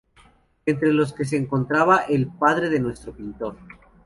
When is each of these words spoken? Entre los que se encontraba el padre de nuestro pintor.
Entre 0.65 0.91
los 0.93 1.13
que 1.13 1.25
se 1.25 1.37
encontraba 1.37 1.97
el 2.09 2.25
padre 2.25 2.69
de 2.71 2.79
nuestro 2.79 3.13
pintor. 3.13 3.57